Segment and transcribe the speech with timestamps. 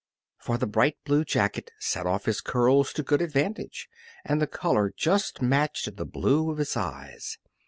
[0.39, 3.87] For the bright blue jacket set off his curls to good advantage,
[4.25, 7.37] and the color just matched the blue of his eyes.